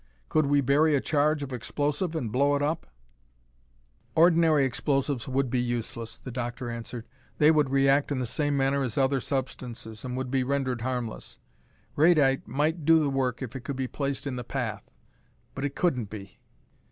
[0.29, 2.87] "Could we bury a charge of explosive and blow it up?"
[4.15, 7.05] "Ordinary explosives would be useless," the doctor answered.
[7.37, 11.37] "They would react in the same manner as other substances, and would be rendered harmless.
[11.95, 14.89] Radite might do the work if it could be placed in the path,
[15.53, 16.39] but it couldn't be.